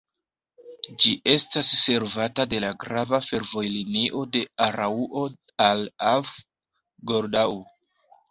Ĝi 1.01 1.11
estas 1.33 1.67
servata 1.79 2.45
de 2.53 2.61
la 2.63 2.71
grava 2.85 3.19
fervojlinio 3.27 4.23
de 4.37 4.41
Araŭo 4.69 5.25
al 5.69 5.85
Arth-Goldau. 6.13 7.55